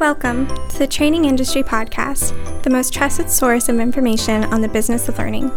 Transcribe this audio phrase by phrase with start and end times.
[0.00, 5.10] Welcome to the Training Industry Podcast, the most trusted source of information on the business
[5.10, 5.50] of learning.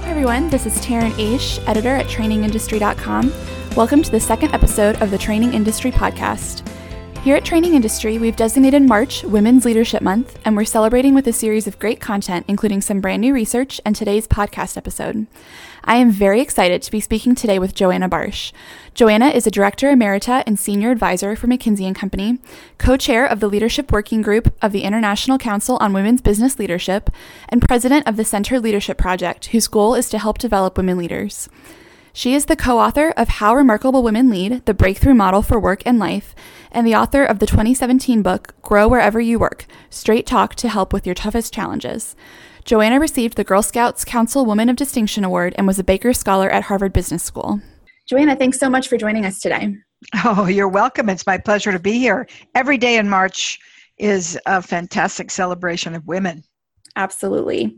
[0.00, 0.50] Hi, everyone.
[0.50, 3.32] This is Taryn Oesch, editor at trainingindustry.com.
[3.76, 6.66] Welcome to the second episode of the Training Industry Podcast.
[7.22, 11.32] Here at Training Industry, we've designated March Women's Leadership Month, and we're celebrating with a
[11.32, 15.28] series of great content, including some brand new research and today's podcast episode.
[15.84, 18.50] I am very excited to be speaking today with Joanna Barsh.
[18.94, 22.40] Joanna is a Director Emerita and Senior Advisor for McKinsey & Company,
[22.78, 27.08] co-chair of the Leadership Working Group of the International Council on Women's Business Leadership,
[27.48, 31.48] and president of the Centered Leadership Project, whose goal is to help develop women leaders.
[32.14, 35.82] She is the co author of How Remarkable Women Lead The Breakthrough Model for Work
[35.86, 36.34] and Life,
[36.70, 40.92] and the author of the 2017 book Grow Wherever You Work Straight Talk to Help
[40.92, 42.14] with Your Toughest Challenges.
[42.66, 46.50] Joanna received the Girl Scouts Council Woman of Distinction Award and was a Baker Scholar
[46.50, 47.62] at Harvard Business School.
[48.06, 49.74] Joanna, thanks so much for joining us today.
[50.24, 51.08] Oh, you're welcome.
[51.08, 52.28] It's my pleasure to be here.
[52.54, 53.58] Every day in March
[53.96, 56.44] is a fantastic celebration of women.
[56.94, 57.74] Absolutely.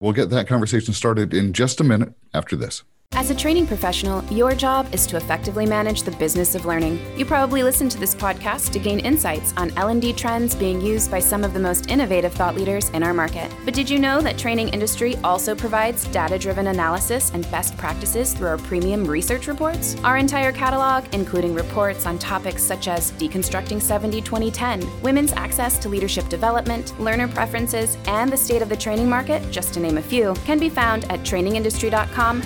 [0.00, 2.82] We'll get that conversation started in just a minute after this.
[3.14, 6.98] As a training professional, your job is to effectively manage the business of learning.
[7.14, 11.20] You probably listen to this podcast to gain insights on L&D trends being used by
[11.20, 13.52] some of the most innovative thought leaders in our market.
[13.66, 18.48] But did you know that Training Industry also provides data-driven analysis and best practices through
[18.48, 19.94] our premium research reports?
[20.04, 26.30] Our entire catalog, including reports on topics such as deconstructing 70-20-10, women's access to leadership
[26.30, 30.32] development, learner preferences, and the state of the training market, just to name a few,
[30.46, 32.40] can be found at trainingindustry.com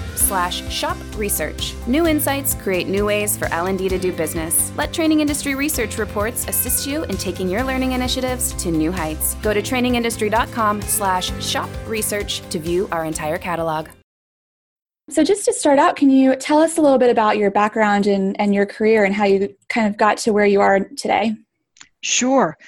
[0.56, 1.74] slash shop research.
[1.86, 4.72] New insights create new ways for L&D to do business.
[4.76, 9.34] Let Training Industry Research Reports assist you in taking your learning initiatives to new heights.
[9.36, 13.88] Go to trainingindustry.com slash shop research to view our entire catalog.
[15.08, 18.08] So, just to start out, can you tell us a little bit about your background
[18.08, 21.36] and, and your career and how you kind of got to where you are today?
[22.02, 22.58] Sure.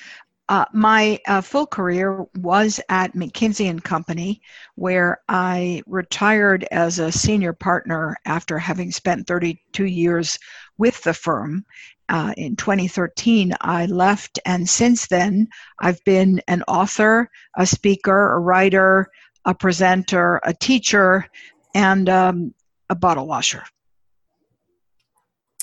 [0.48, 4.40] Uh, my uh, full career was at McKinsey and Company,
[4.76, 10.38] where I retired as a senior partner after having spent 32 years
[10.78, 11.64] with the firm.
[12.08, 15.48] Uh, in 2013, I left, and since then,
[15.80, 19.08] I've been an author, a speaker, a writer,
[19.44, 21.26] a presenter, a teacher,
[21.74, 22.54] and um,
[22.88, 23.62] a bottle washer.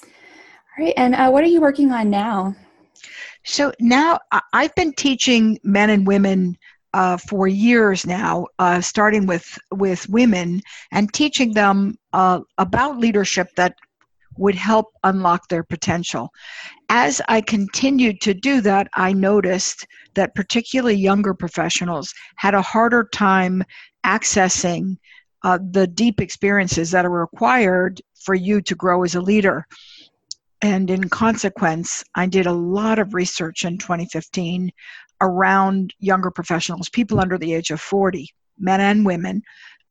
[0.04, 2.56] All right, and uh, what are you working on now?
[3.46, 4.20] So now
[4.54, 6.58] I've been teaching men and women
[6.94, 10.62] uh, for years now, uh, starting with with women
[10.92, 13.76] and teaching them uh, about leadership that
[14.38, 16.30] would help unlock their potential.
[16.90, 19.86] As I continued to do that, I noticed
[20.16, 23.64] that particularly younger professionals had a harder time
[24.06, 24.98] accessing
[25.44, 29.68] uh, the deep experiences that are required for you to grow as a leader.
[30.62, 34.72] And in consequence, I did a lot of research in 2015
[35.22, 38.30] around younger professionals, people under the age of 40,
[38.60, 39.42] men and women.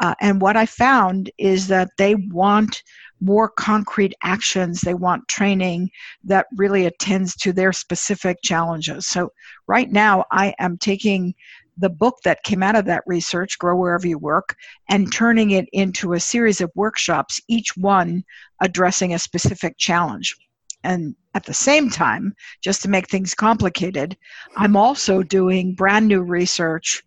[0.01, 2.83] Uh, and what I found is that they want
[3.21, 4.81] more concrete actions.
[4.81, 5.91] They want training
[6.25, 9.07] that really attends to their specific challenges.
[9.07, 9.33] So,
[9.67, 11.35] right now, I am taking
[11.79, 14.57] the book that came out of that research, Grow Wherever You Work,
[14.89, 18.25] and turning it into a series of workshops, each one
[18.61, 20.37] addressing a specific challenge.
[20.85, 24.17] And at the same time, just to make things complicated,
[24.57, 27.03] I'm also doing brand new research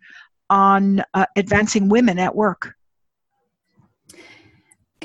[0.50, 2.74] on uh, advancing women at work.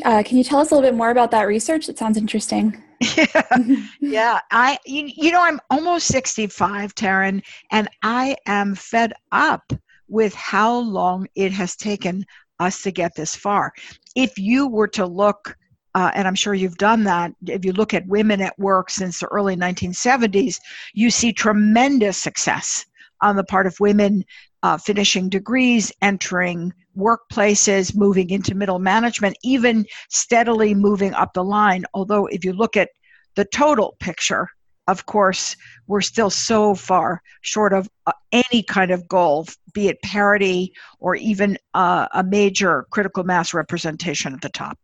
[0.05, 1.89] Uh, can you tell us a little bit more about that research?
[1.89, 2.83] It sounds interesting.
[3.17, 4.41] yeah, yeah.
[4.51, 9.73] I, you, you know, I'm almost 65, Taryn, and I am fed up
[10.09, 12.25] with how long it has taken
[12.59, 13.73] us to get this far.
[14.17, 15.57] If you were to look
[15.95, 17.33] uh, and I'm sure you've done that.
[17.47, 20.59] If you look at women at work since the early 1970s,
[20.95, 22.87] you see tremendous success
[23.21, 24.25] on the part of women
[24.63, 31.85] uh, finishing degrees, entering workplaces, moving into middle management, even steadily moving up the line.
[31.95, 32.91] Although, if you look at
[33.35, 34.49] the total picture,
[34.89, 35.57] of course,
[35.87, 41.15] we're still so far short of uh, any kind of goal, be it parity or
[41.17, 44.79] even uh, a major critical mass representation at the top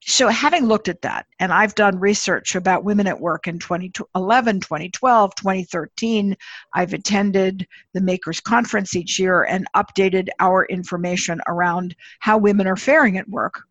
[0.00, 4.60] so having looked at that and i've done research about women at work in 2011
[4.60, 6.36] 2012 2013
[6.74, 12.76] i've attended the makers conference each year and updated our information around how women are
[12.76, 13.62] faring at work.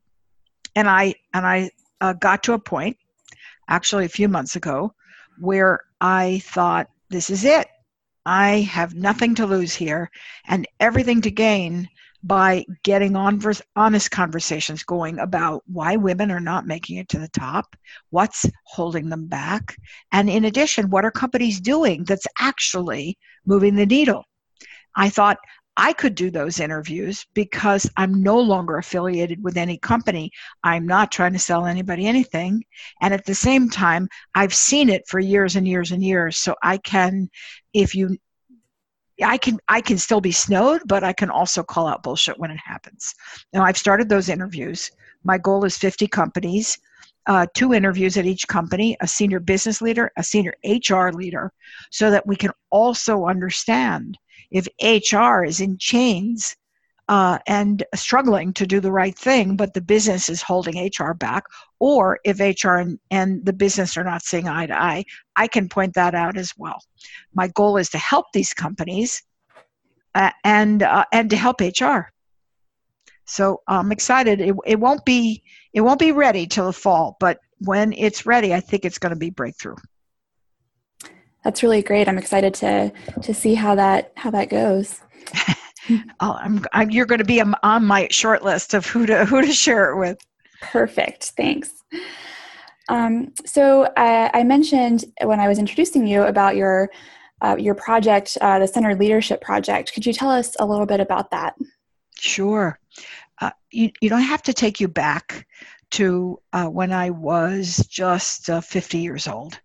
[0.76, 1.70] And i and i
[2.02, 2.98] uh, got to a point
[3.68, 4.94] actually a few months ago
[5.40, 7.68] where i thought this is it.
[8.26, 10.12] I have nothing to lose here
[10.48, 11.90] and everything to gain
[12.24, 13.42] by getting on
[13.76, 17.76] honest conversations going about why women are not making it to the top,
[18.10, 19.78] what's holding them back,
[20.12, 24.24] and in addition, what are companies doing that's actually moving the needle.
[24.96, 25.38] I thought
[25.78, 30.30] I could do those interviews because I'm no longer affiliated with any company.
[30.62, 32.66] I'm not trying to sell anybody anything.
[33.02, 36.36] And at the same time, I've seen it for years and years and years.
[36.36, 37.30] So I can,
[37.74, 38.18] if you
[39.24, 42.52] I can I can still be snowed, but I can also call out bullshit when
[42.52, 43.14] it happens.
[43.54, 44.92] Now I've started those interviews.
[45.24, 46.78] My goal is 50 companies,
[47.28, 51.52] uh, two interviews at each company, a senior business leader, a senior HR leader,
[51.92, 54.18] so that we can also understand
[54.52, 56.56] if HR is in chains
[57.10, 61.44] uh, and struggling to do the right thing, but the business is holding HR back,
[61.80, 65.04] or if HR and, and, the business are not seeing eye to eye,
[65.36, 66.80] I can point that out as well.
[67.34, 69.24] My goal is to help these companies
[70.14, 72.12] uh, and uh, and to help HR.
[73.26, 74.40] So I'm excited.
[74.40, 75.42] It, it won't be
[75.74, 79.14] it won't be ready till the fall, but when it's ready, I think it's going
[79.14, 79.78] to be breakthrough.
[81.44, 82.08] That's really great.
[82.08, 82.92] I'm excited to
[83.24, 85.02] to see how that how that goes.
[86.20, 89.42] oh, I'm, I'm, you're going to be on my short list of who to who
[89.42, 90.18] to share it with.
[90.62, 91.26] Perfect.
[91.38, 91.72] Thanks.
[92.90, 96.90] Um, so I, I, mentioned when I was introducing you about your
[97.42, 99.94] uh, your project, uh, the Centered Leadership Project.
[99.94, 101.56] Could you tell us a little bit about that?
[102.18, 102.80] Sure.
[103.40, 105.48] Uh, you, you don't have to take you back
[105.92, 109.60] to uh, when I was just uh, 50 years old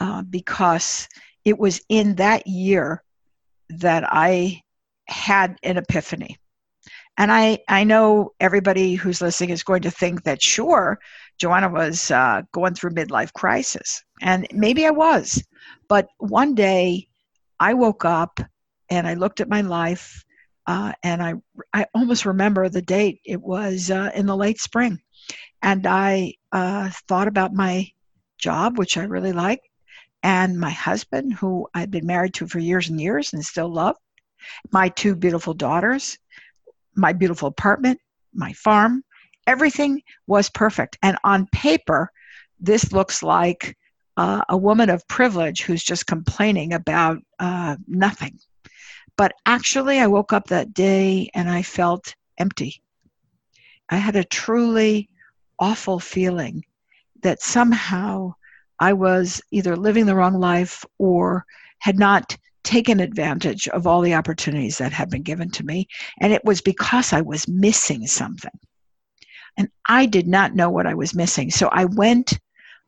[0.00, 1.08] uh, because
[1.44, 3.02] it was in that year
[3.68, 4.62] that I
[5.12, 6.38] had an epiphany.
[7.18, 10.98] And I, I know everybody who's listening is going to think that, sure,
[11.38, 14.02] Joanna was uh, going through midlife crisis.
[14.22, 15.42] And maybe I was.
[15.88, 17.08] But one day
[17.60, 18.40] I woke up
[18.90, 20.24] and I looked at my life
[20.66, 21.34] uh, and I,
[21.72, 23.20] I almost remember the date.
[23.24, 24.98] It was uh, in the late spring.
[25.60, 27.88] And I uh, thought about my
[28.38, 29.68] job, which I really liked,
[30.22, 33.96] and my husband, who I'd been married to for years and years and still love,
[34.72, 36.18] my two beautiful daughters,
[36.94, 38.00] my beautiful apartment,
[38.34, 39.02] my farm,
[39.46, 40.98] everything was perfect.
[41.02, 42.10] And on paper,
[42.60, 43.76] this looks like
[44.16, 48.38] uh, a woman of privilege who's just complaining about uh, nothing.
[49.16, 52.82] But actually, I woke up that day and I felt empty.
[53.88, 55.10] I had a truly
[55.58, 56.64] awful feeling
[57.22, 58.34] that somehow
[58.80, 61.44] I was either living the wrong life or
[61.78, 65.88] had not taken advantage of all the opportunities that had been given to me.
[66.20, 68.58] And it was because I was missing something.
[69.56, 71.50] And I did not know what I was missing.
[71.50, 72.38] So I went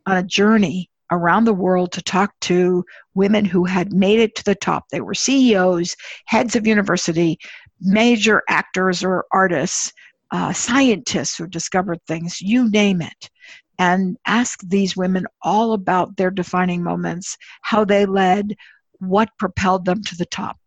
[0.07, 2.85] on a journey around the world to talk to
[3.15, 4.85] women who had made it to the top.
[4.91, 5.95] They were CEOs,
[6.27, 7.39] heads of university,
[7.81, 9.93] major actors or artists,
[10.31, 13.31] uh, scientists who discovered things, you name it.
[13.79, 18.55] And ask these women all about their defining moments, how they led,
[19.01, 20.59] what propelled them to the top.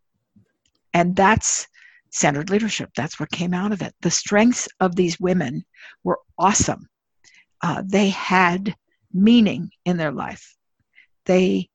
[0.94, 1.68] And that's
[2.10, 2.90] centered leadership.
[2.96, 3.94] That's what came out of it.
[4.02, 5.64] The strengths of these women
[6.04, 6.88] were awesome.
[7.62, 8.76] Uh, they had
[9.14, 10.56] meaning in their life.
[11.26, 11.70] They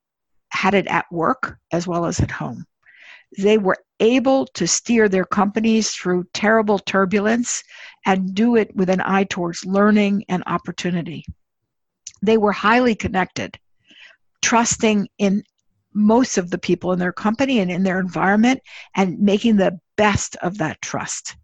[0.51, 2.65] had it at work as well as at home.
[3.39, 7.63] They were able to steer their companies through terrible turbulence
[8.05, 11.25] and do it with an eye towards learning and opportunity.
[12.21, 13.59] They were highly connected,
[14.43, 15.43] trusting in
[15.95, 18.61] most of the people in their company and in their environment
[18.95, 21.37] and making the best of that trust.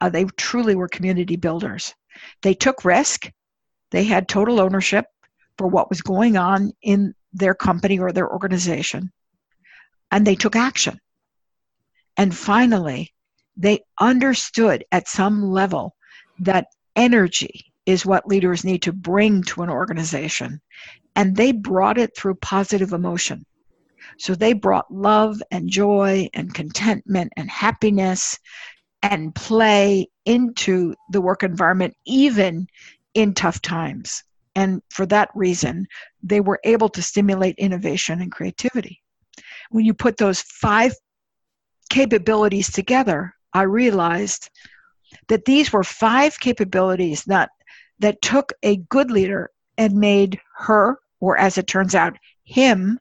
[0.00, 1.94] Uh, they truly were community builders.
[2.42, 3.30] They took risk,
[3.90, 5.06] they had total ownership
[5.58, 9.12] for what was going on in their company or their organization,
[10.10, 10.98] and they took action.
[12.16, 13.12] And finally,
[13.56, 15.94] they understood at some level
[16.40, 20.60] that energy is what leaders need to bring to an organization.
[21.16, 23.44] And they brought it through positive emotion.
[24.18, 28.38] So they brought love and joy and contentment and happiness
[29.02, 32.66] and play into the work environment, even
[33.14, 34.22] in tough times.
[34.54, 35.86] And for that reason,
[36.22, 39.00] they were able to stimulate innovation and creativity.
[39.70, 40.94] When you put those five
[41.88, 44.50] capabilities together, I realized
[45.28, 47.50] that these were five capabilities that,
[48.00, 52.98] that took a good leader and made her, or as it turns out, him,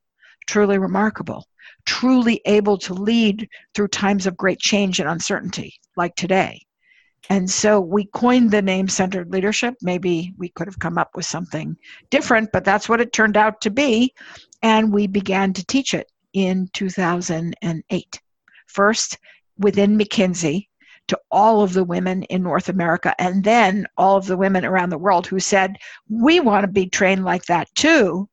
[0.50, 1.48] truly remarkable,
[1.86, 6.60] truly able to lead through times of great change and uncertainty, like today.
[7.30, 9.76] And so we coined the name centered leadership.
[9.84, 11.78] Maybe we could have come up with something
[12.10, 14.12] different, but that's what it turned out to be.
[14.64, 18.22] And we began to teach it in 2008.
[18.66, 19.20] First,
[19.60, 20.66] within McKinsey,
[21.10, 24.90] to all of the women in North America and then all of the women around
[24.90, 25.76] the world who said,
[26.08, 28.30] We want to be trained like that too.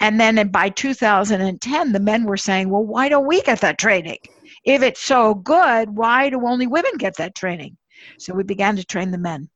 [0.00, 4.18] And then by 2010, the men were saying, Well, why don't we get that training?
[4.64, 7.76] If it's so good, why do only women get that training?
[8.18, 9.48] So we began to train the men.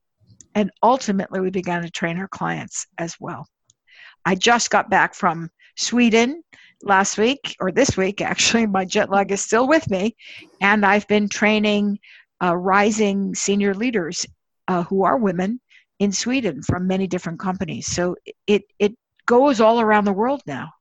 [0.55, 3.47] And ultimately, we began to train our clients as well.
[4.25, 6.43] I just got back from Sweden
[6.83, 8.67] last week, or this week actually.
[8.67, 10.17] My jet lag is still with me.
[10.61, 11.99] And I've been training
[12.43, 14.27] uh, rising senior leaders
[14.69, 15.61] uh, who are women
[15.99, 17.87] in Sweden from many different companies.
[17.87, 18.17] So
[18.47, 20.73] it, it goes all around the world now.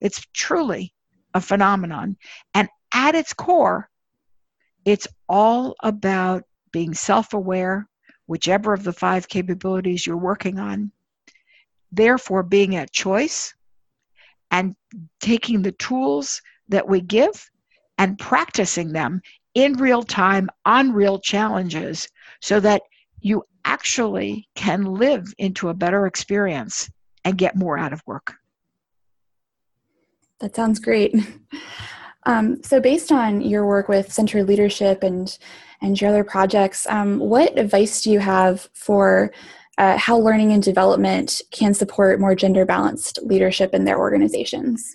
[0.00, 0.94] It's truly
[1.34, 2.16] a phenomenon.
[2.54, 3.90] And at its core,
[4.84, 7.88] it's all about being self aware,
[8.26, 10.92] whichever of the five capabilities you're working on,
[11.92, 13.54] therefore being at choice
[14.50, 14.74] and
[15.20, 17.50] taking the tools that we give
[17.98, 19.20] and practicing them
[19.54, 22.08] in real time on real challenges
[22.40, 22.82] so that
[23.20, 26.88] you actually can live into a better experience
[27.28, 28.34] and get more out of work.
[30.40, 31.14] That sounds great.
[32.24, 35.38] Um, so, based on your work with centered leadership and
[35.80, 39.32] and your other projects, um, what advice do you have for
[39.78, 44.94] uh, how learning and development can support more gender balanced leadership in their organizations?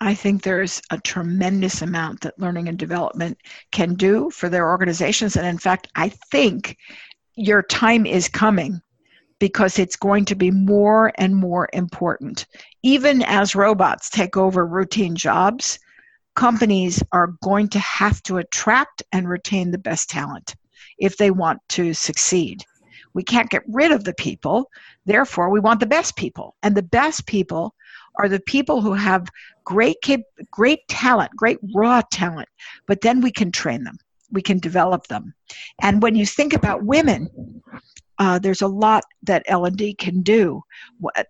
[0.00, 3.38] I think there's a tremendous amount that learning and development
[3.70, 5.36] can do for their organizations.
[5.36, 6.76] And in fact, I think
[7.36, 8.80] your time is coming
[9.44, 12.46] because it's going to be more and more important.
[12.82, 15.78] Even as robots take over routine jobs,
[16.34, 20.56] companies are going to have to attract and retain the best talent
[20.96, 22.64] if they want to succeed.
[23.12, 24.70] We can't get rid of the people,
[25.04, 26.56] therefore, we want the best people.
[26.62, 27.74] And the best people
[28.18, 29.28] are the people who have
[29.62, 29.98] great
[30.50, 32.48] great talent, great raw talent,
[32.86, 33.98] but then we can train them.
[34.32, 35.34] We can develop them.
[35.82, 37.28] And when you think about women,
[38.18, 40.62] uh, there's a lot that L&D can do.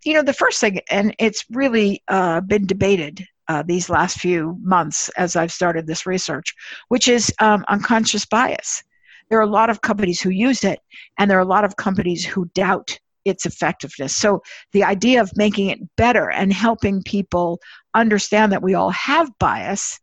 [0.05, 4.59] You know, the first thing, and it's really uh, been debated uh, these last few
[4.61, 6.55] months as I've started this research,
[6.89, 8.83] which is um, unconscious bias.
[9.29, 10.81] There are a lot of companies who use it,
[11.19, 14.15] and there are a lot of companies who doubt its effectiveness.
[14.15, 17.59] So, the idea of making it better and helping people
[17.95, 19.99] understand that we all have bias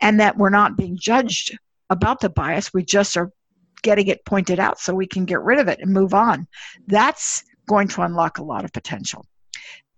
[0.00, 1.56] and that we're not being judged
[1.88, 3.30] about the bias, we just are
[3.86, 6.44] getting it pointed out so we can get rid of it and move on.
[6.88, 9.24] That's going to unlock a lot of potential.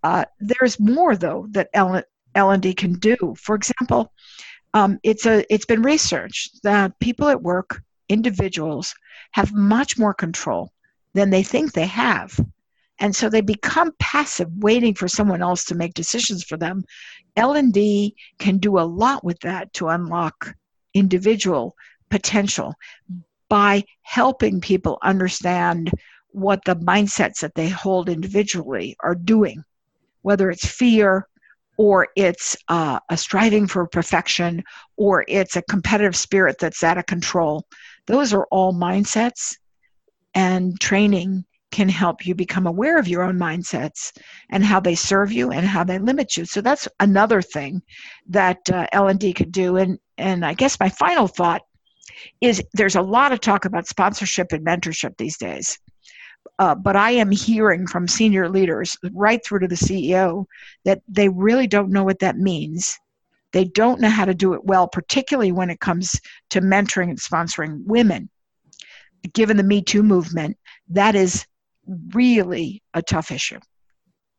[0.02, 2.04] Uh, there's more, though, that Ellen,
[2.34, 3.16] L&D can do.
[3.38, 4.12] For example,
[4.74, 8.94] um, it's a it's been researched that people at work, individuals,
[9.32, 10.70] have much more control
[11.14, 12.38] than they think they have,
[12.98, 16.84] and so they become passive, waiting for someone else to make decisions for them.
[17.36, 20.54] L&D can do a lot with that to unlock
[20.92, 21.74] individual
[22.10, 22.74] potential
[23.48, 25.90] by helping people understand
[26.30, 29.64] what the mindsets that they hold individually are doing,
[30.22, 31.26] whether it's fear,
[31.76, 34.62] or it's uh, a striving for perfection,
[34.96, 37.64] or it's a competitive spirit that's out of control.
[38.06, 39.56] Those are all mindsets,
[40.34, 44.16] and training can help you become aware of your own mindsets
[44.50, 46.44] and how they serve you and how they limit you.
[46.44, 47.82] So that's another thing
[48.28, 49.76] that uh, L&D could do.
[49.76, 51.62] And and I guess my final thought
[52.40, 55.78] is there's a lot of talk about sponsorship and mentorship these days.
[56.58, 60.46] Uh, but I am hearing from senior leaders right through to the CEO
[60.84, 62.98] that they really don't know what that means.
[63.52, 66.20] They don't know how to do it well, particularly when it comes
[66.50, 68.28] to mentoring and sponsoring women.
[69.32, 70.56] Given the Me Too movement,
[70.88, 71.46] that is
[72.14, 73.60] really a tough issue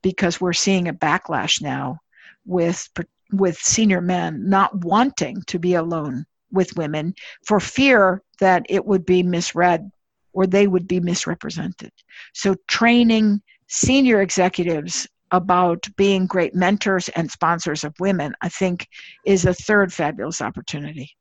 [0.01, 2.00] because we're seeing a backlash now
[2.45, 2.88] with
[3.31, 7.13] with senior men not wanting to be alone with women
[7.46, 9.91] for fear that it would be misread
[10.34, 11.91] or they would be misrepresented.
[12.34, 18.88] So, training senior executives about being great mentors and sponsors of women, I think,
[19.25, 21.15] is a third fabulous opportunity.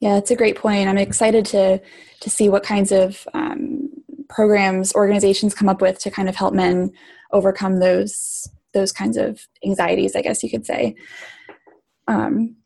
[0.00, 0.88] Yeah, that's a great point.
[0.88, 1.80] I'm excited to
[2.20, 3.90] to see what kinds of um,
[4.28, 6.92] programs organizations come up with to kind of help men
[7.32, 10.16] overcome those those kinds of anxieties.
[10.16, 10.94] I guess you could say.
[12.08, 12.56] Um,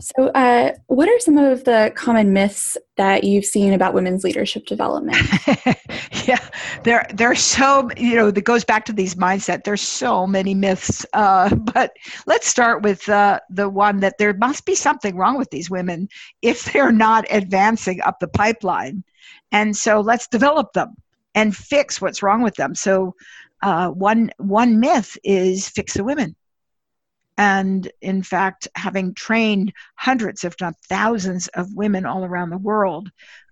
[0.00, 4.66] so, uh, what are some of the common myths that you've seen about women's leadership
[4.66, 5.18] development?
[6.26, 6.38] yeah,
[6.84, 9.64] there there's so you know that goes back to these mindset.
[9.64, 11.92] There's so many myths, uh, but
[12.26, 16.08] let's start with uh, the one that there must be something wrong with these women
[16.42, 19.04] if they're not advancing up the pipeline,
[19.52, 20.94] and so let's develop them
[21.34, 22.74] and fix what's wrong with them.
[22.74, 23.14] So,
[23.62, 26.34] uh, one one myth is fix the women
[27.40, 33.10] and in fact, having trained hundreds, if not thousands, of women all around the world,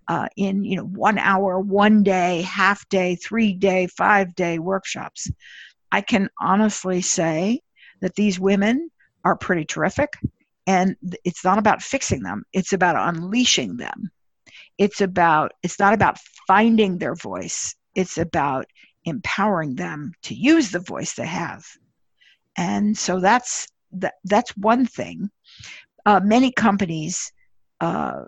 [0.09, 5.30] uh, in you know one hour, one day, half day, three day, five day workshops.
[5.90, 7.62] I can honestly say
[8.02, 8.90] that these women
[9.25, 10.12] are pretty terrific,
[10.66, 14.11] and it's not about fixing them; it's about unleashing them.
[14.76, 18.66] It's about it's not about finding their voice; it's about
[19.07, 21.64] empowering them to use the voice they have.
[22.54, 25.30] And so that's that, that's one thing.
[26.07, 27.33] Uh, many companies
[27.80, 28.25] uh,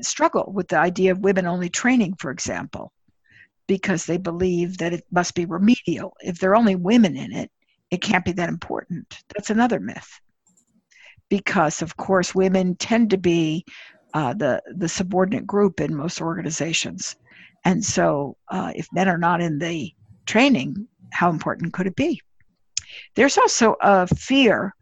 [0.00, 2.92] struggle with the idea of women only training, for example,
[3.66, 6.14] because they believe that it must be remedial.
[6.20, 7.50] If there are only women in it,
[7.90, 9.22] it can't be that important.
[9.34, 10.08] That's another myth.
[11.28, 13.64] Because, of course, women tend to be
[14.14, 17.16] uh, the, the subordinate group in most organizations.
[17.64, 19.92] And so, uh, if men are not in the
[20.26, 22.20] training, how important could it be?
[23.14, 24.74] There's also a fear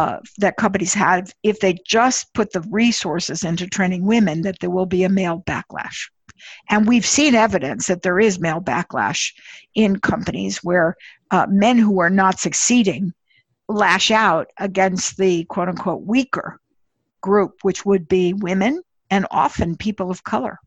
[0.00, 4.70] uh, that companies have if they just put the resources into training women that there
[4.70, 6.08] will be a male backlash.
[6.70, 9.30] And we've seen evidence that there is male backlash
[9.74, 10.96] in companies where
[11.30, 13.12] uh, men who are not succeeding
[13.68, 16.58] lash out against the quote unquote weaker
[17.20, 18.80] group, which would be women
[19.10, 20.58] and often people of color.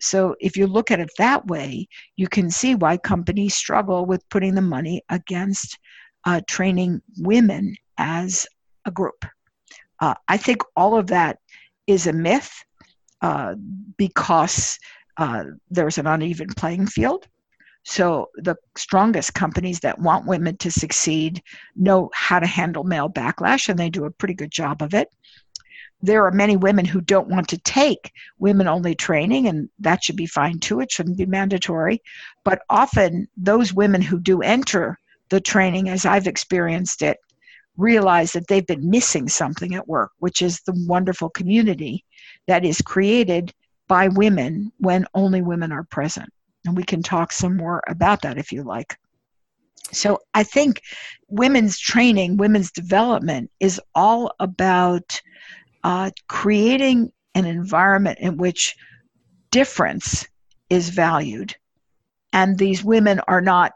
[0.00, 4.28] So if you look at it that way, you can see why companies struggle with
[4.28, 5.80] putting the money against
[6.24, 8.46] uh, training women as
[8.84, 9.24] a group.
[10.00, 11.38] Uh, I think all of that
[11.86, 12.52] is a myth
[13.22, 13.54] uh,
[13.96, 14.78] because
[15.16, 17.26] uh, there's an uneven playing field.
[17.84, 21.42] So the strongest companies that want women to succeed
[21.76, 25.08] know how to handle male backlash, and they do a pretty good job of it
[26.02, 30.16] there are many women who don't want to take women only training, and that should
[30.16, 30.80] be fine too.
[30.80, 32.02] It shouldn't be mandatory.
[32.44, 34.98] But often, those women who do enter
[35.30, 37.18] the training, as I've experienced it,
[37.76, 42.04] realize that they've been missing something at work, which is the wonderful community
[42.46, 43.52] that is created
[43.88, 46.28] by women when only women are present.
[46.64, 48.96] And we can talk some more about that if you like.
[49.92, 50.80] So I think
[51.28, 55.20] women's training, women's development is all about
[55.84, 58.74] uh, creating an environment in which
[59.50, 60.26] difference
[60.68, 61.54] is valued
[62.36, 63.72] and these women are not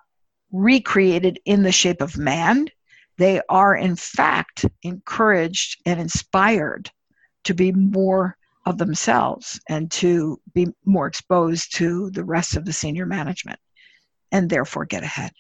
[0.53, 2.68] recreated in the shape of man
[3.20, 6.90] they are in fact encouraged and inspired
[7.44, 12.72] to be more of themselves and to be more exposed to the rest of the
[12.72, 13.61] senior management
[14.33, 15.33] and therefore get ahead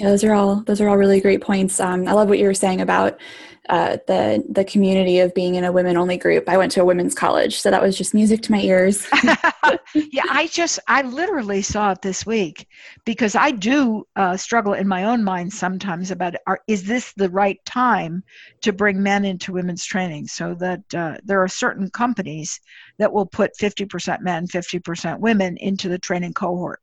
[0.00, 1.78] yeah, those are all those are all really great points.
[1.78, 3.20] Um, I love what you were saying about
[3.68, 6.48] uh, the the community of being in a women only group.
[6.48, 9.06] I went to a women's college, so that was just music to my ears.
[9.94, 12.66] yeah, I just I literally saw it this week
[13.04, 17.28] because I do uh, struggle in my own mind sometimes about are, is this the
[17.28, 18.24] right time
[18.62, 20.28] to bring men into women's training?
[20.28, 22.58] So that uh, there are certain companies
[22.98, 26.80] that will put fifty percent men, fifty percent women into the training cohort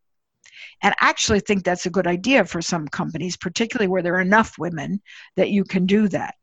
[0.82, 4.58] and actually think that's a good idea for some companies, particularly where there are enough
[4.58, 5.02] women
[5.36, 6.36] that you can do that.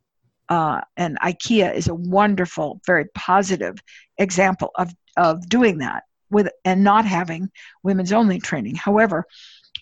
[0.48, 3.76] Uh, and IKEA is a wonderful, very positive
[4.18, 7.50] example of, of doing that with and not having
[7.82, 8.74] women's only training.
[8.74, 9.24] However,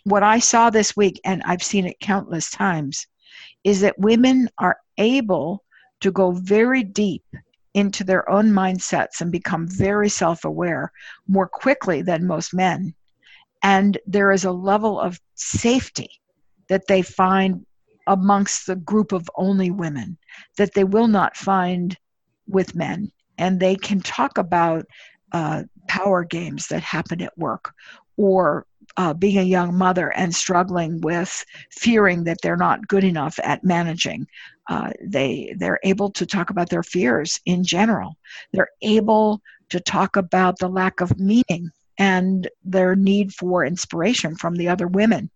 [0.04, 3.06] what I saw this week, and I've seen it countless times,
[3.64, 5.64] is that women are able
[6.00, 7.24] to go very deep
[7.74, 10.92] into their own mindsets and become very self aware
[11.26, 12.94] more quickly than most men
[13.62, 16.10] and there is a level of safety
[16.68, 17.64] that they find
[18.06, 20.18] amongst the group of only women
[20.56, 21.96] that they will not find
[22.48, 24.84] with men and they can talk about
[25.32, 27.72] uh, power games that happen at work
[28.16, 33.38] or uh, being a young mother and struggling with fearing that they're not good enough
[33.42, 34.26] at managing.
[34.68, 38.16] Uh, they they're able to talk about their fears in general.
[38.52, 41.70] They're able to talk about the lack of meaning
[42.02, 45.30] and their need for inspiration from the other women.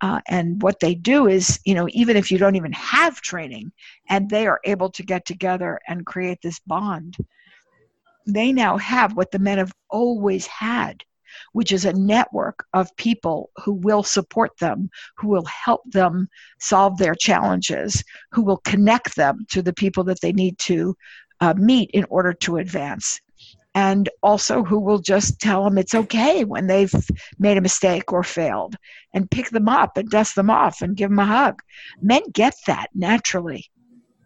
[0.00, 3.70] Uh, and what they do is, you know, even if you don't even have training
[4.08, 7.16] and they are able to get together and create this bond,
[8.26, 11.04] they now have what the men have always had,
[11.52, 16.98] which is a network of people who will support them, who will help them solve
[16.98, 20.96] their challenges, who will connect them to the people that they need to
[21.40, 23.20] uh, meet in order to advance
[23.74, 26.92] and also who will just tell them it's okay when they've
[27.38, 28.76] made a mistake or failed
[29.14, 31.60] and pick them up and dust them off and give them a hug.
[32.00, 33.70] Men get that naturally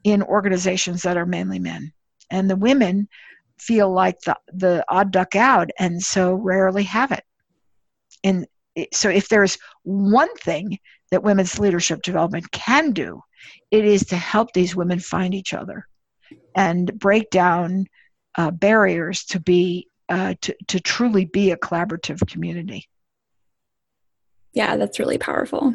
[0.02, 1.92] in organizations that are mainly men.
[2.30, 3.09] And the women
[3.59, 7.24] feel like the, the odd duck out and so rarely have it.
[8.24, 8.46] And
[8.92, 10.78] so, if there's one thing
[11.11, 13.20] that women's leadership development can do,
[13.70, 15.87] it is to help these women find each other
[16.54, 17.87] and break down
[18.37, 22.88] uh, barriers to be uh, to, to truly be a collaborative community.
[24.53, 25.75] Yeah, that's really powerful.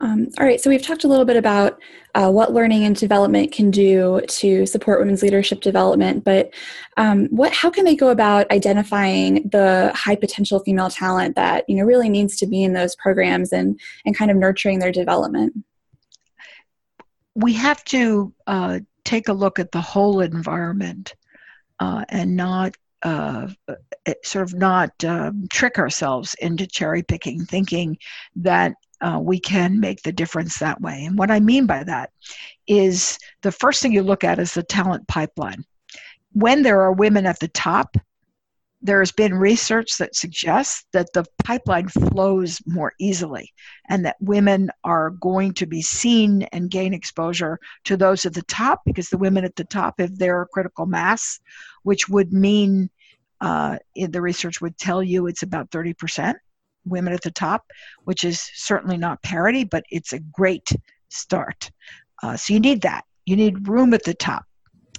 [0.00, 1.80] Um, all right, so we've talked a little bit about
[2.14, 6.52] uh, what learning and development can do to support women's leadership development, but
[6.96, 11.76] um, what, how can they go about identifying the high potential female talent that you
[11.76, 15.54] know really needs to be in those programs and and kind of nurturing their development?
[17.34, 21.14] We have to uh, take a look at the whole environment
[21.80, 23.48] uh, and not uh,
[24.22, 27.98] sort of not um, trick ourselves into cherry picking, thinking
[28.36, 31.04] that uh, we can make the difference that way.
[31.04, 32.10] And what I mean by that
[32.66, 35.64] is the first thing you look at is the talent pipeline.
[36.32, 37.96] When there are women at the top,
[38.84, 43.50] there has been research that suggests that the pipeline flows more easily
[43.88, 48.42] and that women are going to be seen and gain exposure to those at the
[48.42, 51.40] top because the women at the top, if they're critical mass,
[51.82, 52.90] which would mean
[53.40, 56.34] uh, the research would tell you it's about 30%
[56.84, 57.64] women at the top,
[58.04, 60.70] which is certainly not parity, but it's a great
[61.08, 61.70] start.
[62.22, 63.04] Uh, so you need that.
[63.24, 64.44] You need room at the top.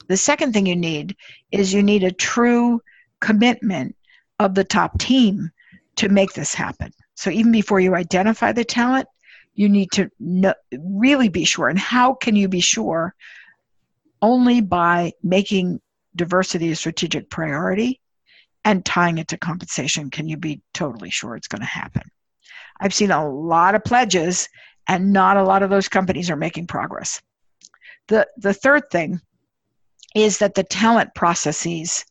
[0.08, 1.16] The second thing you need
[1.52, 2.82] is you need a true
[3.22, 3.96] commitment
[4.40, 5.50] of the top team
[5.98, 6.92] to make this happen.
[7.16, 9.08] So even before you identify the talent,
[9.54, 11.70] you need to know, really be sure.
[11.70, 13.16] And how can you be sure?
[14.22, 15.80] Only by making
[16.16, 18.02] diversity a strategic priority
[18.64, 22.02] and tying it to compensation can you be totally sure it's going to happen
[22.80, 24.50] i've seen a lot of pledges
[24.88, 27.22] and not a lot of those companies are making progress
[28.08, 29.20] the the third thing
[30.16, 32.06] is that the talent processes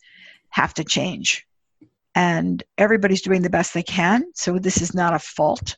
[0.55, 1.47] have to change.
[2.15, 4.25] And everybody's doing the best they can.
[4.35, 5.77] So this is not a fault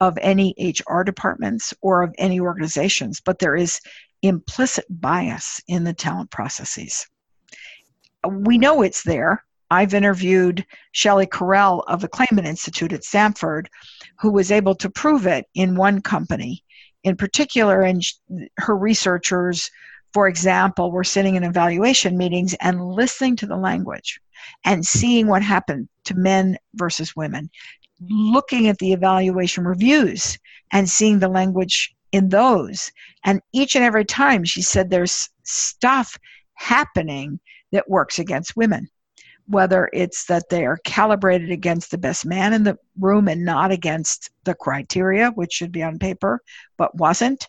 [0.00, 0.54] of any
[0.86, 3.80] hr departments or of any organizations but there is
[4.22, 7.06] implicit bias in the talent processes.
[8.28, 9.44] We know it's there.
[9.70, 13.68] I've interviewed Shelley Correll of the Clayman Institute at Stanford,
[14.18, 16.62] who was able to prove it in one company.
[17.04, 18.02] In particular, and
[18.58, 19.70] her researchers,
[20.16, 24.18] for example, we're sitting in evaluation meetings and listening to the language
[24.64, 27.50] and seeing what happened to men versus women,
[28.00, 30.38] looking at the evaluation reviews
[30.72, 32.90] and seeing the language in those.
[33.24, 36.16] And each and every time she said there's stuff
[36.54, 37.38] happening
[37.72, 38.88] that works against women
[39.48, 43.70] whether it's that they are calibrated against the best man in the room and not
[43.70, 46.40] against the criteria, which should be on paper
[46.76, 47.46] but wasn't,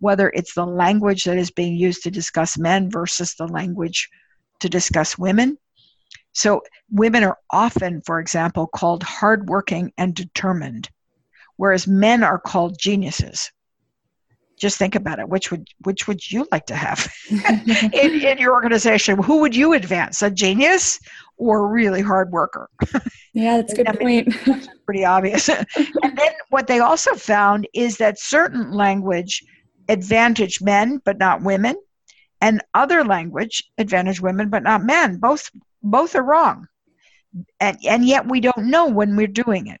[0.00, 4.08] whether it's the language that is being used to discuss men versus the language
[4.58, 5.56] to discuss women.
[6.32, 10.88] So, women are often, for example, called hardworking and determined,
[11.56, 13.50] whereas men are called geniuses.
[14.58, 15.28] Just think about it.
[15.28, 19.20] Which would which would you like to have in, in your organization?
[19.22, 21.00] Who would you advance a genius
[21.38, 22.68] or a really hard worker?
[23.32, 24.68] Yeah that's a good I mean, point.
[24.84, 25.48] pretty obvious.
[26.02, 29.42] And then what they also found is that certain language
[29.90, 31.76] advantage men but not women
[32.40, 35.50] and other language advantage women but not men both
[35.82, 36.66] both are wrong
[37.60, 39.80] and, and yet we don't know when we're doing it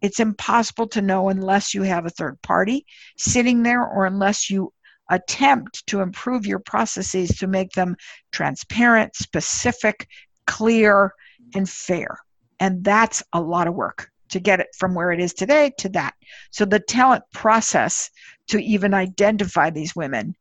[0.00, 4.72] it's impossible to know unless you have a third party sitting there or unless you
[5.10, 7.96] attempt to improve your processes to make them
[8.30, 10.06] transparent, specific,
[10.46, 11.12] clear,
[11.54, 12.18] and fair.
[12.60, 15.88] And that's a lot of work to get it from where it is today to
[15.90, 16.14] that.
[16.50, 18.10] So the talent process
[18.48, 20.34] to even identify these women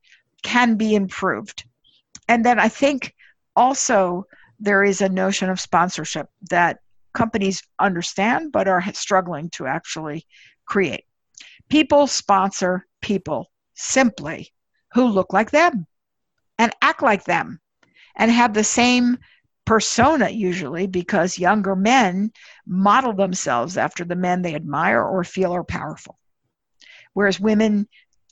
[0.43, 1.65] can be improved.
[2.27, 3.13] And then I think
[3.55, 4.25] also
[4.59, 6.79] there is a notion of sponsorship that
[7.13, 10.25] companies understand but are struggling to actually
[10.65, 11.05] create.
[11.69, 14.53] People sponsor people simply
[14.93, 15.85] who look like them
[16.57, 17.59] and act like them
[18.15, 19.17] and have the same
[19.65, 22.31] persona usually because younger men
[22.65, 26.17] model themselves after the men they admire or feel are powerful.
[27.17, 27.87] Whereas women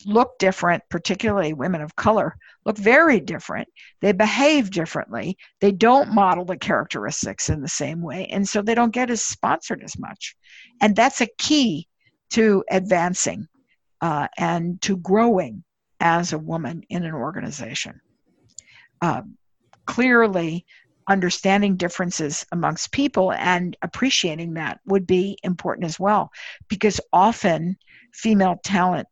[0.05, 3.67] look different, particularly women of color, look very different.
[3.99, 5.39] They behave differently.
[5.59, 8.27] They don't model the characteristics in the same way.
[8.27, 10.35] And so they don't get as sponsored as much.
[10.81, 11.87] And that's a key
[12.33, 13.47] to advancing
[14.01, 15.63] uh, and to growing
[15.99, 17.99] as a woman in an organization.
[19.01, 19.23] Uh,
[19.87, 20.63] clearly,
[21.07, 26.31] understanding differences amongst people and appreciating that would be important as well
[26.67, 27.75] because often
[28.15, 29.07] female talent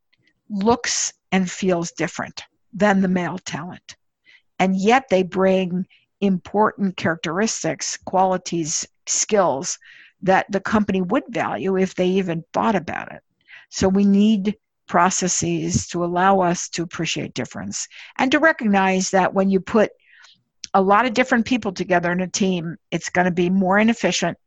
[0.50, 3.98] looks and feels different than the male talent.
[4.60, 5.86] And yet they bring
[6.22, 9.78] important characteristics, qualities, skills
[10.22, 13.22] that the company would value if they even thought about it.
[13.70, 14.56] So we need
[14.88, 17.88] processes to allow us to appreciate difference
[18.18, 19.92] and to recognize that when you put
[20.74, 24.38] a lot of different people together in a team, it's going to be more inefficient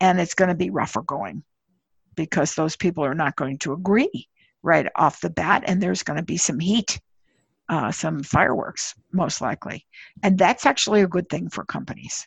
[0.00, 1.42] and it's going to be rougher going
[2.16, 4.28] because those people are not going to agree
[4.62, 7.00] right off the bat, and there's going to be some heat,
[7.68, 9.86] uh, some fireworks, most likely.
[10.22, 12.26] And that's actually a good thing for companies.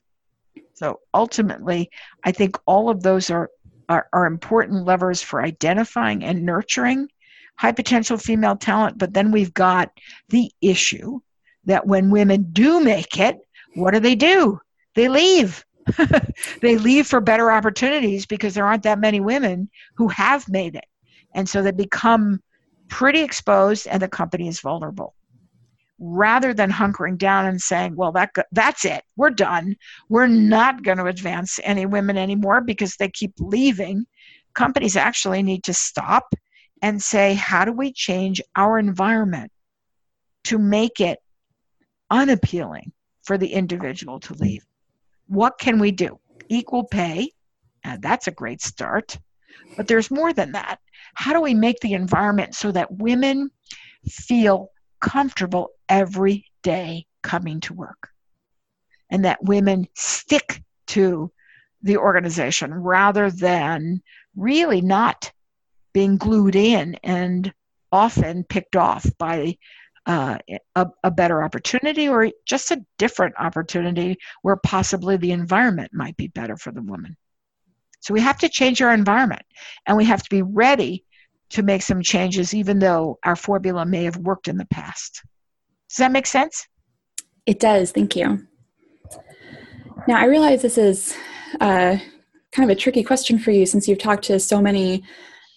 [0.73, 1.89] So ultimately,
[2.23, 3.49] I think all of those are,
[3.89, 7.09] are, are important levers for identifying and nurturing
[7.57, 8.97] high potential female talent.
[8.97, 9.91] But then we've got
[10.29, 11.19] the issue
[11.65, 13.37] that when women do make it,
[13.75, 14.59] what do they do?
[14.95, 15.65] They leave.
[16.61, 20.85] they leave for better opportunities because there aren't that many women who have made it.
[21.33, 22.41] And so they become
[22.89, 25.15] pretty exposed and the company is vulnerable.
[25.99, 29.75] Rather than hunkering down and saying, well, that, that's it, we're done,
[30.07, 34.05] we're not going to advance any women anymore because they keep leaving,
[34.53, 36.33] companies actually need to stop
[36.81, 39.51] and say, how do we change our environment
[40.45, 41.19] to make it
[42.09, 42.91] unappealing
[43.23, 44.65] for the individual to leave?
[45.29, 46.19] What can we do?
[46.49, 47.31] Equal pay,
[47.83, 49.17] and that's a great start.
[49.77, 50.79] But there's more than that.
[51.13, 53.51] How do we make the environment so that women
[54.07, 58.09] feel comfortable every day coming to work?
[59.11, 61.31] And that women stick to
[61.83, 64.01] the organization rather than
[64.35, 65.31] really not
[65.93, 67.53] being glued in and
[67.91, 69.57] often picked off by
[70.09, 70.39] uh,
[70.75, 76.27] a, a, better opportunity or just a different opportunity where possibly the environment might be
[76.29, 77.15] better for the woman.
[77.99, 79.43] So we have to change our environment
[79.85, 81.05] and we have to be ready
[81.51, 85.21] to make some changes, even though our formula may have worked in the past.
[85.89, 86.67] Does that make sense?
[87.45, 87.91] It does.
[87.91, 88.47] Thank you.
[90.07, 91.15] Now, I realize this is
[91.61, 91.97] uh,
[92.51, 95.03] kind of a tricky question for you since you've talked to so many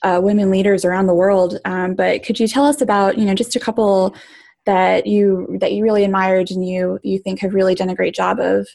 [0.02, 1.58] uh, women leaders around the world.
[1.64, 4.14] Um, but could you tell us about, you know, just a couple
[4.64, 8.14] that you that you really admired and you you think have really done a great
[8.14, 8.66] job of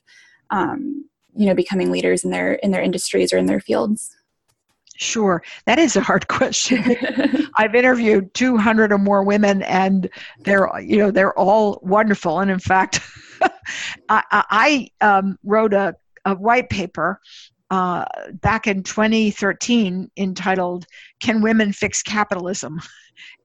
[0.49, 4.17] um, you know becoming leaders in their in their industries or in their fields
[4.97, 6.83] Sure, that is a hard question.
[7.55, 10.09] I've interviewed 200 or more women, and
[10.41, 12.39] they're you know they're all wonderful.
[12.39, 13.01] And in fact,
[14.09, 15.95] I, I um, wrote a,
[16.25, 17.21] a white paper
[17.69, 20.85] uh, back in 2013 entitled
[21.19, 22.81] "Can Women Fix Capitalism?"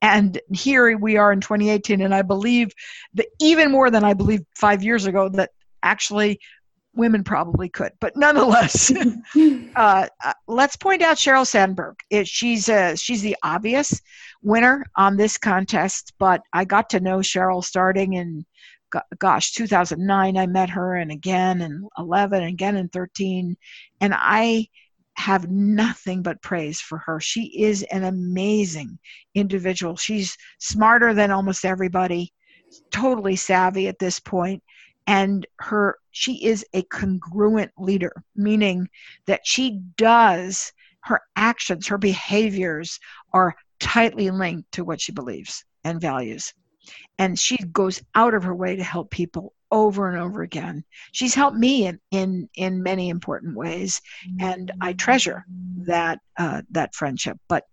[0.02, 2.72] And here we are in 2018, and I believe
[3.14, 5.50] that even more than I believed five years ago that
[5.82, 6.40] actually
[6.94, 8.92] women probably could, but nonetheless,
[9.76, 11.96] uh, uh, let's point out Sheryl Sandberg.
[12.10, 14.00] It, she's uh, she's the obvious
[14.42, 18.44] winner on this contest, but I got to know Sheryl starting in
[19.18, 20.36] gosh 2009.
[20.36, 23.56] I met her, and again in 11, and again in 13,
[24.00, 24.68] and I
[25.14, 27.20] have nothing but praise for her.
[27.20, 28.98] She is an amazing
[29.34, 29.96] individual.
[29.96, 32.32] She's smarter than almost everybody,
[32.90, 34.62] totally savvy at this point,
[35.06, 38.88] and her she is a congruent leader, meaning
[39.26, 42.98] that she does her actions, her behaviors
[43.32, 46.54] are tightly linked to what she believes and values.
[47.18, 50.84] And she goes out of her way to help people over and over again.
[51.12, 54.00] She's helped me in in, in many important ways,
[54.38, 55.44] and I treasure
[55.78, 57.38] that uh, that friendship.
[57.48, 57.64] But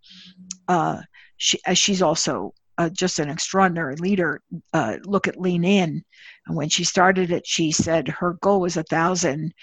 [0.67, 1.01] uh,
[1.37, 4.41] she, uh, she's also uh, just an extraordinary leader.
[4.73, 6.03] Uh, look at Lean In,
[6.47, 9.53] and when she started it, she said her goal was a thousand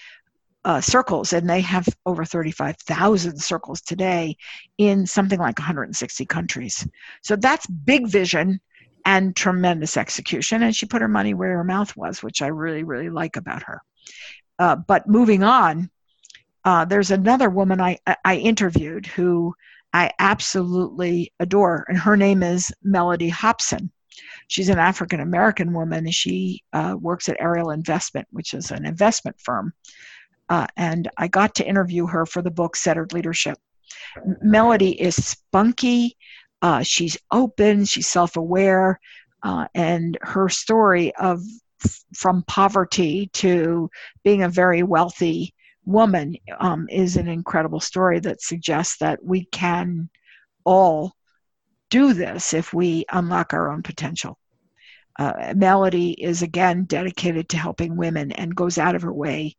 [0.63, 4.35] uh, circles, and they have over 35,000 circles today
[4.77, 6.87] in something like 160 countries.
[7.23, 8.59] So that's big vision
[9.07, 10.61] and tremendous execution.
[10.61, 13.63] And she put her money where her mouth was, which I really, really like about
[13.63, 13.81] her.
[14.59, 15.89] Uh, but moving on,
[16.65, 19.55] uh, there's another woman I, I interviewed who
[19.93, 23.89] I absolutely adore, and her name is Mellody Hobson.
[24.49, 26.11] She's an African American woman.
[26.11, 29.73] She uh, works at Ariel Investment, which is an investment firm.
[30.49, 33.57] Uh, and I got to interview her for the book Centered Leadership.
[34.41, 36.17] Melody is spunky.
[36.61, 38.99] Uh, she's open, she's self aware,
[39.43, 41.41] uh, and her story of
[42.15, 43.89] from poverty to
[44.23, 45.53] being a very wealthy
[45.85, 50.09] woman um, is an incredible story that suggests that we can
[50.65, 51.13] all
[51.89, 54.37] do this if we unlock our own potential.
[55.17, 59.55] Uh, Mellody is again dedicated to helping women and goes out of her way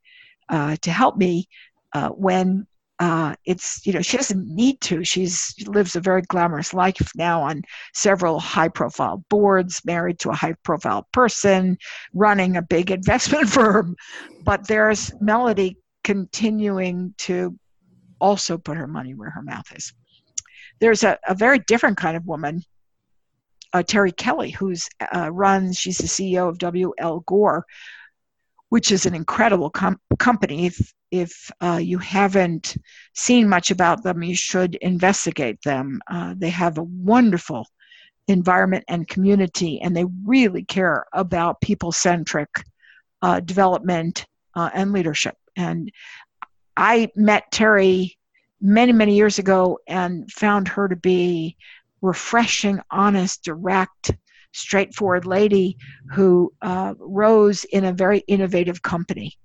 [0.49, 1.49] uh, to help me
[1.95, 2.67] uh, when
[3.01, 5.05] uh, it's you know she doesn't need to.
[5.05, 7.63] She's she lives a very glamorous life now on
[7.95, 11.79] several high profile boards married to a high profile person
[12.13, 13.95] running a big investment firm.
[14.45, 17.57] But there's Mellody continuing to
[18.21, 19.93] also put her money where her mouth is.
[20.81, 22.63] There's a, a very different kind of woman
[23.73, 27.65] uh, terri kelly who's uh, runs she's the ceo of wl gore
[28.69, 30.67] which is an incredible com- company.
[30.67, 32.77] If, if uh, you haven't
[33.15, 36.01] seen much about them, you should investigate them.
[36.11, 37.67] Uh, they have a wonderful
[38.29, 42.51] environment and community, and they really care about people centric
[43.23, 45.37] uh, development uh, and leadership.
[45.57, 45.91] And
[46.77, 48.17] I met Terri
[48.61, 51.57] many, many years ago and found her to be
[52.03, 54.13] refreshing, honest, direct,
[54.53, 55.77] straightforward lady
[56.11, 59.37] who uh, rose in a very innovative company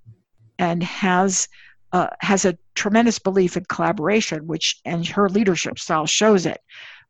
[0.58, 1.48] and has
[1.92, 6.60] uh, has a tremendous belief in collaboration, which and her leadership style shows it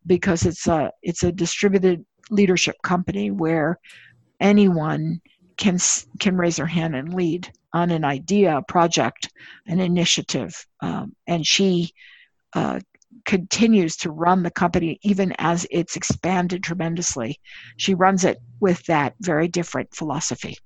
[0.07, 3.79] because it's a it's a distributed leadership company where
[4.41, 5.21] anyone
[5.57, 5.79] can
[6.19, 9.31] can raise their hand and lead on an idea, a project,
[9.67, 11.93] an initiative, um, and she
[12.55, 12.79] uh,
[13.25, 17.41] continues to run the company even as it's expanded tremendously.
[17.77, 20.59] She runs it with that very different philosophy.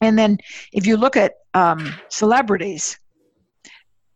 [0.00, 0.38] And then,
[0.72, 2.98] if you look at um, celebrities,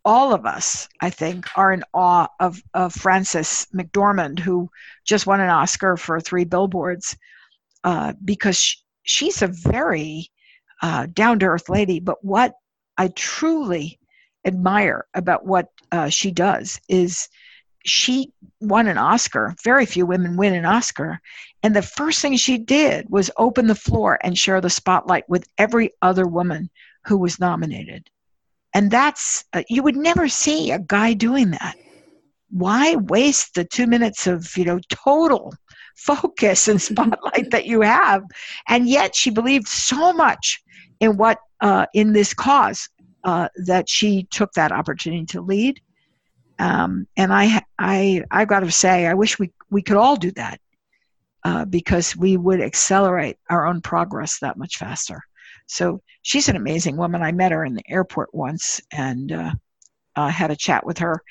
[0.05, 4.69] all of us, I think, are in awe of, of Frances McDormand, who
[5.05, 7.15] just won an Oscar for three billboards,
[7.83, 10.29] uh, because she, she's a very
[10.81, 11.99] uh, down to earth lady.
[11.99, 12.53] But what
[12.97, 13.99] I truly
[14.45, 17.27] admire about what uh, she does is
[17.83, 19.55] she won an Oscar.
[19.63, 21.19] Very few women win an Oscar.
[21.63, 25.47] And the first thing she did was open the floor and share the spotlight with
[25.57, 26.69] every other woman
[27.05, 28.09] who was nominated
[28.73, 31.75] and that's uh, you would never see a guy doing that
[32.49, 35.53] why waste the two minutes of you know total
[35.95, 38.23] focus and spotlight that you have
[38.67, 40.61] and yet she believed so much
[40.99, 42.89] in what uh, in this cause
[43.23, 45.81] uh, that she took that opportunity to lead
[46.61, 50.29] um, and I, I, I got to say, I wish we, we could all do
[50.33, 50.59] that
[51.43, 55.23] uh, because we would accelerate our own progress that much faster.
[55.65, 57.23] So she's an amazing woman.
[57.23, 59.53] I met her in the airport once and uh,
[60.15, 61.23] uh, had a chat with her.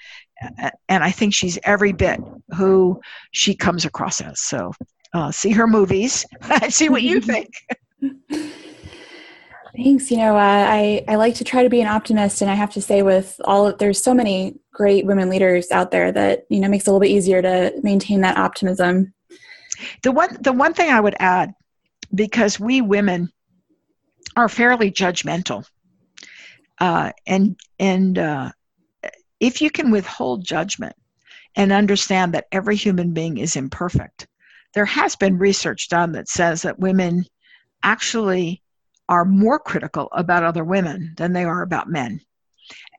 [0.89, 2.19] And I think she's every bit
[2.57, 3.01] who
[3.31, 4.41] she comes across as.
[4.41, 4.73] So
[5.15, 6.27] uh, see her movies,
[6.71, 7.51] see what you think.
[9.77, 10.11] Thanks.
[10.11, 12.73] You know, uh, I I like to try to be an optimist, and I have
[12.73, 16.69] to say, with all there's so many great women leaders out there that you know
[16.69, 19.15] makes it a little bit easier to maintain that optimism.
[20.03, 21.55] The one the one thing I would add,
[22.15, 23.31] because we women
[24.37, 25.65] are fairly judgmental.
[26.79, 28.51] Uh, and and uh,
[29.39, 30.97] if you can withhold judgment
[31.55, 34.27] and understand that every human being is imperfect,
[34.75, 37.25] there has been research done that says that women
[37.83, 38.63] actually
[39.11, 42.21] are more critical about other women than they are about men.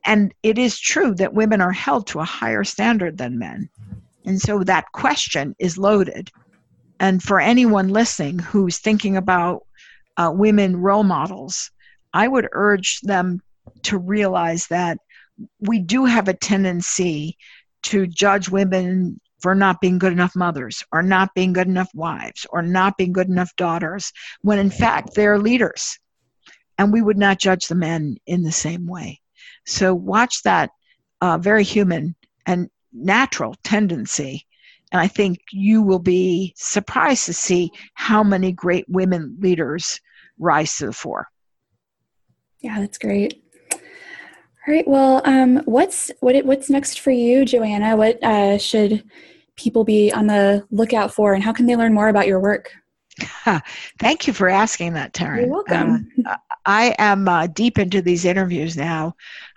[0.04, 3.70] And it is true that women are held to a higher standard than men.
[4.26, 6.30] And so that question is loaded.
[7.00, 9.62] And for anyone listening who's thinking about
[10.18, 11.70] uh, women role models,
[12.12, 13.40] I would urge them
[13.84, 14.98] to realize that
[15.60, 17.38] we do have a tendency
[17.84, 22.46] to judge women for not being good enough mothers or not being good enough wives
[22.50, 25.98] or not being good enough daughters when in fact they're leaders
[26.78, 29.20] and we would not judge the men in the same way
[29.66, 30.70] so watch that
[31.20, 32.14] uh, very human
[32.46, 34.46] and natural tendency
[34.92, 39.98] and I think you will be surprised to see how many great women leaders
[40.38, 41.28] rise to the fore.
[42.60, 43.41] Yeah, that's great.
[44.66, 44.86] All right.
[44.86, 47.96] Well, um, what's what what's next for you, Joanna?
[47.96, 49.04] What uh, should
[49.56, 52.72] people be on the lookout for, and how can they learn more about your work?
[53.98, 55.40] Thank you for asking that, Taryn.
[55.40, 56.08] You're welcome.
[56.24, 59.14] Uh, I am uh, deep into these interviews now.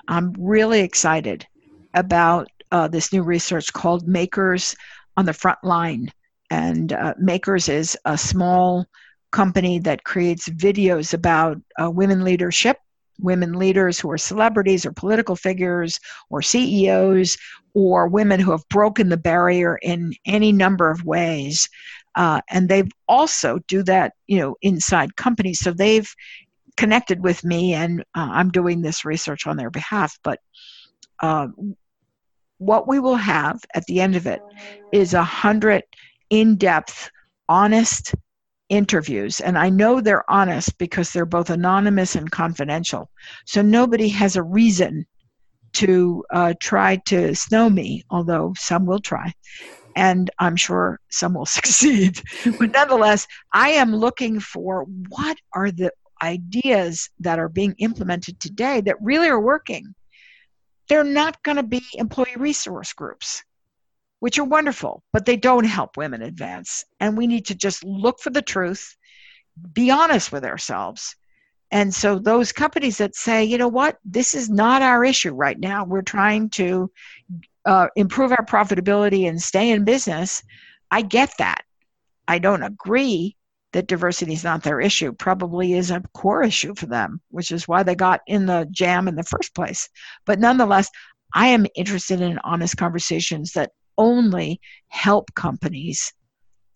[0.07, 1.45] I'm really excited
[1.93, 4.75] about uh, this new research called Makers
[5.17, 6.11] on the front line.
[6.49, 8.85] And uh, Makers is a small
[9.31, 12.77] company that creates videos about uh, women leadership,
[13.19, 15.99] women leaders who are celebrities or political figures
[16.29, 17.37] or CEOs
[17.73, 21.67] or women who have broken the barrier in any number of ways.
[22.15, 25.59] Uh, and they've also do that, you know, inside companies.
[25.59, 26.09] So they've
[26.77, 30.17] connected with me, and uh, I'm doing this research on their behalf.
[30.23, 30.39] But
[31.21, 31.47] uh,
[32.57, 34.41] what we will have at the end of it
[34.93, 35.83] is a hundred
[36.29, 37.11] in-depth
[37.47, 38.15] honest
[38.69, 43.09] interviews and i know they're honest because they're both anonymous and confidential.
[43.45, 45.05] So nobody has a reason
[45.73, 49.31] to uh, try to snow me although some will try
[49.95, 52.21] and i'm sure some will succeed.
[52.43, 55.91] But nonetheless i am looking for what are the
[56.21, 59.93] ideas that are being implemented today that really are working.
[60.87, 63.43] They're not going to be employee resource groups,
[64.25, 66.83] which are wonderful, but they don't help women advance.
[66.99, 68.97] And we need to just look for the truth,
[69.71, 71.15] be honest with ourselves,
[71.71, 75.59] And so those companies that say, you know what, this is not our issue right
[75.59, 75.83] now.
[75.83, 76.91] We're trying to
[77.65, 80.43] uh, improve our profitability and stay in business.
[80.91, 81.63] I get that.
[82.27, 83.35] I don't agree
[83.73, 85.11] that diversity is not their issue.
[85.11, 89.07] Probably is a core issue for them, which is why they got in the jam
[89.07, 89.89] in the first place.
[90.25, 90.89] But nonetheless,
[91.33, 96.13] I am interested in honest conversations that only help companies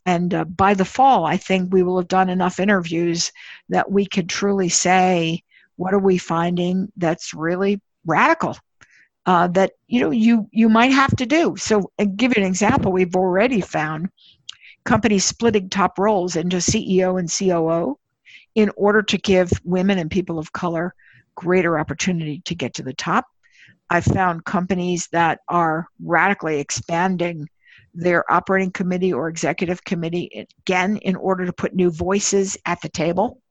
[0.10, 3.32] and uh, by the fall, I think we will have done enough interviews
[3.70, 5.44] that we could truly say,
[5.76, 8.58] what are we finding that's really radical?
[9.28, 11.56] Uh, that you know you you might have to do.
[11.58, 14.10] So, and give you an example, we've already found
[14.84, 18.00] companies splitting top roles into CEO and COO
[18.56, 20.96] in order to give women and people of color
[21.36, 23.28] greater opportunity to get to the top.
[23.90, 27.48] I've found companies that are radically expanding
[27.94, 32.90] their operating committee or executive committee, again, in order to put new voices at the
[32.90, 33.42] table.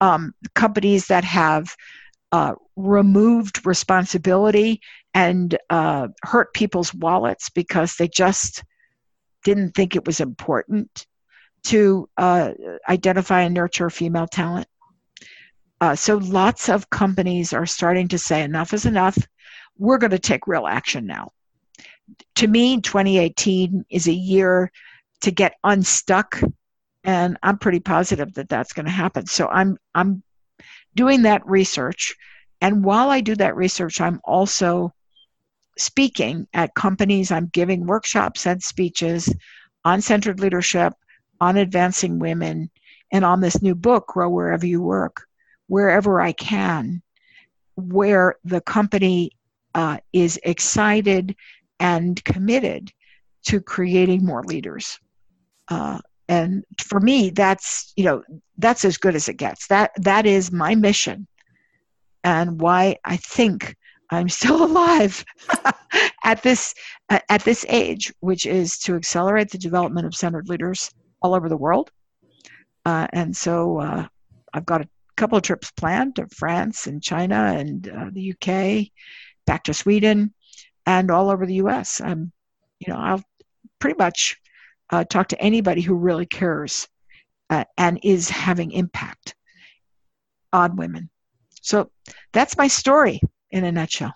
[0.00, 1.74] Um, companies that have
[2.32, 4.80] uh, removed responsibility
[5.14, 8.62] and uh, hurt people's wallets because they just
[9.44, 11.06] didn't think it was important
[11.64, 12.52] to uh,
[12.88, 14.66] identify and nurture female talent.
[15.80, 19.18] Uh, so lots of companies are starting to say enough is enough.
[19.78, 21.32] We're going to take real action now
[22.36, 24.70] to me, 2018 is a year
[25.22, 26.40] to get unstuck,
[27.04, 29.26] and I'm pretty positive that that's going to happen.
[29.26, 30.22] So I'm I'm
[30.94, 32.14] doing that research,
[32.60, 34.92] and while I do that research, I'm also
[35.78, 37.30] speaking at companies.
[37.30, 39.32] I'm giving workshops and speeches
[39.84, 40.94] on centered leadership,
[41.40, 42.70] on advancing women,
[43.12, 45.26] and on this new book, Grow Wherever You Work,
[45.68, 47.02] wherever I can,
[47.76, 49.32] where the company
[49.76, 51.36] uh, is excited
[51.78, 52.90] and committed
[53.44, 54.98] to creating more leaders.
[55.68, 58.22] Uh, and for me, that's you know
[58.58, 59.68] that's as good as it gets.
[59.68, 61.28] That that is my mission,
[62.24, 63.76] and why I think
[64.10, 65.24] I'm still alive
[66.24, 66.74] at this
[67.10, 70.90] at this age, which is to accelerate the development of centered leaders
[71.22, 71.90] all over the world.
[72.84, 74.06] Uh, and so uh,
[74.52, 78.90] I've got a couple of trips planned to France and China and uh, the UK,
[79.46, 80.32] back to Sweden,
[80.86, 82.00] and all over the U.S.
[82.00, 82.32] I'm,
[82.78, 83.24] you know, I'll
[83.78, 84.36] pretty much
[84.90, 86.88] uh, talk to anybody who really cares
[87.50, 89.34] uh, and is having impact
[90.52, 91.10] on women.
[91.62, 91.90] So
[92.32, 93.20] that's my story
[93.50, 94.14] in a nutshell.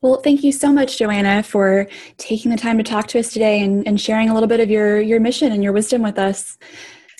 [0.00, 3.60] Well, thank you so much, Joanna, for taking the time to talk to us today
[3.62, 6.56] and, and sharing a little bit of your, your mission and your wisdom with us.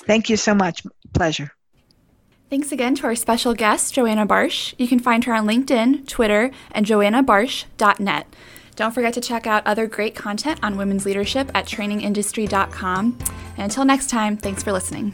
[0.06, 0.82] Thank you so much.
[1.12, 1.50] Pleasure.
[2.51, 4.74] Thanks again to our special guest, Joanna Barsh.
[4.78, 8.26] You can find her on LinkedIn, Twitter, and joannabarsh.net.
[8.74, 13.18] Don't forget to check out other great content on women's leadership at trainingindustry.com.
[13.57, 15.12] And until next time, thanks for listening.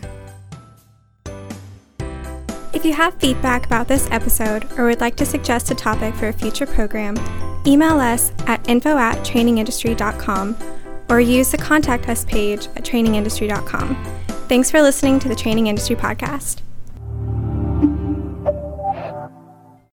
[2.72, 6.28] If you have feedback about this episode or would like to suggest a topic for
[6.28, 7.16] a future program,
[7.66, 10.56] email us at info at trainingindustry.com
[11.08, 13.96] or use the contact us page at trainingindustry.com.
[14.48, 16.60] Thanks for listening to the Training Industry Podcast.